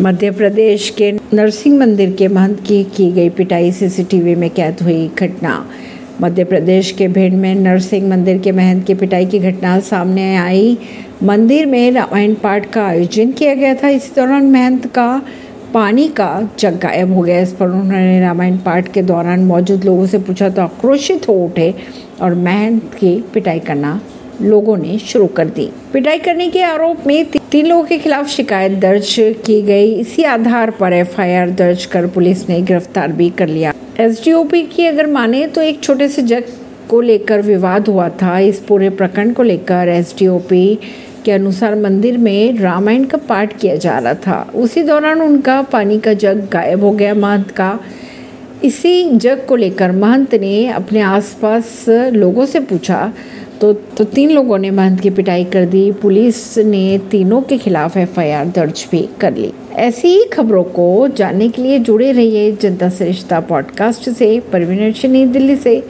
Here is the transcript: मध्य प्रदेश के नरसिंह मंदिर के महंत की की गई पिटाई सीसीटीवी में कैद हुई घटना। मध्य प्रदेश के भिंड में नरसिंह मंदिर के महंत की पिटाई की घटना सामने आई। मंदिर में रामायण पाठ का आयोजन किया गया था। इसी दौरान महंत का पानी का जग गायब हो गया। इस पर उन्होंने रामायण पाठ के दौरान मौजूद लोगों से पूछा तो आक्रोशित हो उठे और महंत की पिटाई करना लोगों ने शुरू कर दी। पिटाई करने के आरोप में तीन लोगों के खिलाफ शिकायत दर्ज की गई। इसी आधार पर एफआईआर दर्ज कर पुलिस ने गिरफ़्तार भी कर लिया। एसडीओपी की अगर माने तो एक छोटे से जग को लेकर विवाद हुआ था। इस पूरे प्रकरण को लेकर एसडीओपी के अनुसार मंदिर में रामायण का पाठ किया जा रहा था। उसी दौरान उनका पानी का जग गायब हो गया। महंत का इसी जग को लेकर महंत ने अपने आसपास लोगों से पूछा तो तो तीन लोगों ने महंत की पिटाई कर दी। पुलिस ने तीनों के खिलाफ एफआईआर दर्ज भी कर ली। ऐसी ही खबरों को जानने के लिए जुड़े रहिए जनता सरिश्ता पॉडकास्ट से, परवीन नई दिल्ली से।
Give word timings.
मध्य 0.00 0.30
प्रदेश 0.30 0.88
के 0.90 1.10
नरसिंह 1.12 1.78
मंदिर 1.78 2.12
के 2.12 2.26
महंत 2.28 2.60
की 2.60 2.82
की 2.96 3.10
गई 3.12 3.28
पिटाई 3.28 3.72
सीसीटीवी 3.72 4.34
में 4.34 4.48
कैद 4.50 4.76
हुई 4.82 5.10
घटना। 5.18 5.52
मध्य 6.20 6.44
प्रदेश 6.44 6.92
के 6.92 7.08
भिंड 7.08 7.36
में 7.36 7.54
नरसिंह 7.54 8.08
मंदिर 8.08 8.38
के 8.38 8.52
महंत 8.52 8.86
की 8.86 8.94
पिटाई 8.94 9.26
की 9.26 9.38
घटना 9.38 9.78
सामने 9.80 10.36
आई। 10.36 10.78
मंदिर 11.22 11.66
में 11.66 11.90
रामायण 11.92 12.34
पाठ 12.34 12.70
का 12.72 12.86
आयोजन 12.86 13.32
किया 13.32 13.54
गया 13.54 13.74
था। 13.74 13.88
इसी 13.88 14.12
दौरान 14.16 14.50
महंत 14.50 14.86
का 14.86 15.22
पानी 15.74 16.08
का 16.08 16.30
जग 16.58 16.78
गायब 16.78 17.12
हो 17.14 17.22
गया। 17.22 17.40
इस 17.40 17.52
पर 17.52 17.66
उन्होंने 17.66 18.20
रामायण 18.20 18.56
पाठ 18.58 18.92
के 18.92 19.02
दौरान 19.02 19.44
मौजूद 19.44 19.84
लोगों 19.84 20.06
से 20.06 20.18
पूछा 20.18 20.48
तो 20.48 20.62
आक्रोशित 20.62 21.28
हो 21.28 21.34
उठे 21.44 21.74
और 22.22 22.34
महंत 22.38 22.94
की 22.94 23.14
पिटाई 23.34 23.60
करना 23.60 24.00
लोगों 24.42 24.76
ने 24.76 24.98
शुरू 24.98 25.26
कर 25.26 25.48
दी। 25.50 25.70
पिटाई 25.92 26.18
करने 26.18 26.48
के 26.50 26.62
आरोप 26.62 27.06
में 27.06 27.24
तीन 27.52 27.66
लोगों 27.66 27.84
के 27.84 27.96
खिलाफ 27.98 28.26
शिकायत 28.28 28.72
दर्ज 28.72 29.14
की 29.46 29.60
गई। 29.62 29.92
इसी 29.92 30.22
आधार 30.24 30.70
पर 30.70 30.92
एफआईआर 30.92 31.50
दर्ज 31.50 31.84
कर 31.84 32.06
पुलिस 32.06 32.48
ने 32.48 32.60
गिरफ़्तार 32.62 33.12
भी 33.12 33.28
कर 33.30 33.48
लिया। 33.48 33.72
एसडीओपी 34.00 34.62
की 34.66 34.84
अगर 34.86 35.06
माने 35.06 35.46
तो 35.46 35.62
एक 35.62 35.82
छोटे 35.82 36.08
से 36.08 36.22
जग 36.22 36.52
को 36.90 37.00
लेकर 37.00 37.42
विवाद 37.42 37.88
हुआ 37.88 38.08
था। 38.22 38.38
इस 38.38 38.60
पूरे 38.60 38.90
प्रकरण 38.90 39.32
को 39.32 39.42
लेकर 39.42 39.88
एसडीओपी 39.88 40.78
के 41.24 41.32
अनुसार 41.32 41.74
मंदिर 41.74 42.18
में 42.18 42.58
रामायण 42.58 43.04
का 43.04 43.18
पाठ 43.28 43.58
किया 43.58 43.74
जा 43.76 43.98
रहा 43.98 44.14
था। 44.16 44.40
उसी 44.54 44.82
दौरान 44.82 45.22
उनका 45.22 45.60
पानी 45.62 45.98
का 46.00 46.12
जग 46.14 46.48
गायब 46.52 46.84
हो 46.84 46.90
गया। 46.92 47.14
महंत 47.16 47.50
का 47.50 47.78
इसी 48.64 49.04
जग 49.10 49.44
को 49.48 49.56
लेकर 49.56 49.92
महंत 49.92 50.34
ने 50.36 50.66
अपने 50.68 51.00
आसपास 51.00 51.84
लोगों 51.88 52.46
से 52.46 52.60
पूछा 52.60 53.12
तो 53.60 53.72
तो 53.72 54.04
तीन 54.04 54.30
लोगों 54.30 54.58
ने 54.58 54.70
महंत 54.70 55.00
की 55.00 55.10
पिटाई 55.10 55.44
कर 55.44 55.64
दी। 55.64 55.92
पुलिस 55.92 56.58
ने 56.58 57.00
तीनों 57.10 57.42
के 57.42 57.58
खिलाफ 57.58 57.96
एफआईआर 57.96 58.46
दर्ज 58.46 58.88
भी 58.90 59.08
कर 59.20 59.36
ली। 59.36 59.52
ऐसी 59.74 60.08
ही 60.08 60.24
खबरों 60.24 60.64
को 60.64 61.08
जानने 61.08 61.48
के 61.48 61.62
लिए 61.62 61.78
जुड़े 61.78 62.12
रहिए 62.12 62.52
जनता 62.52 62.88
सरिश्ता 62.88 63.40
पॉडकास्ट 63.40 64.10
से, 64.10 64.40
परवीन 64.40 64.94
नई 65.10 65.26
दिल्ली 65.26 65.56
से। 65.56 65.84